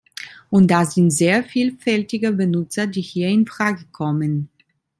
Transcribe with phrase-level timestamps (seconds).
[0.49, 4.49] Und das sind sehr vielfältige Benutzer, die hier in Frage kommen.